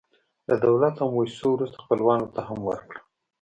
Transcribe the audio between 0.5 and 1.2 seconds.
دولت او